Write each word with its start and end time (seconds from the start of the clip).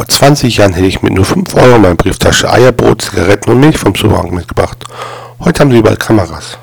Vor 0.00 0.08
20 0.08 0.56
Jahren 0.56 0.72
hätte 0.72 0.86
ich 0.86 1.02
mit 1.02 1.12
nur 1.12 1.26
5 1.26 1.54
Euro 1.56 1.76
in 1.76 1.82
meiner 1.82 1.94
Brieftasche 1.94 2.50
Eierbrot, 2.50 3.02
Zigaretten 3.02 3.50
und 3.50 3.60
Milch 3.60 3.76
vom 3.76 3.94
Supermarkt 3.94 4.32
mitgebracht. 4.32 4.82
Heute 5.40 5.60
haben 5.60 5.70
sie 5.70 5.76
überall 5.76 5.98
Kameras. 5.98 6.56